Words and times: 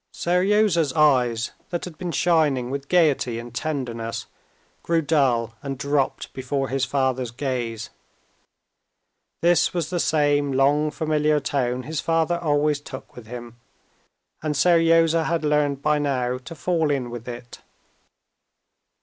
Seryozha's 0.11 0.91
eyes, 0.93 1.51
that 1.69 1.85
had 1.85 1.95
been 1.99 2.11
shining 2.11 2.71
with 2.71 2.87
gaiety 2.89 3.37
and 3.37 3.53
tenderness, 3.53 4.25
grew 4.81 5.03
dull 5.03 5.53
and 5.61 5.77
dropped 5.77 6.33
before 6.33 6.69
his 6.69 6.85
father's 6.85 7.29
gaze. 7.29 7.91
This 9.43 9.75
was 9.75 9.91
the 9.91 9.99
same 9.99 10.53
long 10.53 10.89
familiar 10.89 11.39
tone 11.39 11.83
his 11.83 12.01
father 12.01 12.39
always 12.39 12.79
took 12.81 13.15
with 13.15 13.27
him, 13.27 13.57
and 14.41 14.55
Seryozha 14.57 15.25
had 15.25 15.45
learned 15.45 15.83
by 15.83 15.99
now 15.99 16.39
to 16.39 16.55
fall 16.55 16.89
in 16.89 17.11
with 17.11 17.27
it. 17.27 17.61